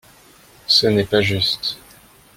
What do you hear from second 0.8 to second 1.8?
n'est pas juste.